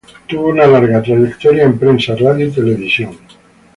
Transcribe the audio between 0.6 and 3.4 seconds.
larga trayectoria en prensa, radio y televisión.